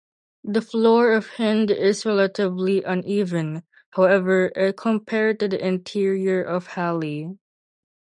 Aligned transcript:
The 0.43 0.63
floor 0.63 1.11
of 1.13 1.27
Hind 1.27 1.69
is 1.69 2.07
relatively 2.07 2.81
uneven, 2.81 3.61
however, 3.91 4.73
compared 4.75 5.39
to 5.41 5.47
the 5.47 5.63
interior 5.63 6.41
of 6.41 6.65
Halley. 6.65 7.29